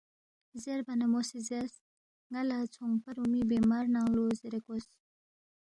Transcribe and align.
زیربا 0.61 0.93
نہ 0.99 1.05
مو 1.11 1.21
سی 1.29 1.39
زیرس، 1.47 1.75
ن٘ا 2.31 2.41
لہ 2.47 2.57
ژھونگپا 2.73 3.09
رُومی 3.17 3.41
بیمار 3.51 3.83
ننگ 3.93 4.09
لو 4.15 4.23
زیرے 4.39 4.59
کوس 4.65 4.85